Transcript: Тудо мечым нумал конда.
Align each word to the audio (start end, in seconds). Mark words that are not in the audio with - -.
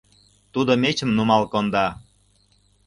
Тудо 0.53 0.71
мечым 0.81 1.09
нумал 1.17 1.43
конда. 1.51 1.85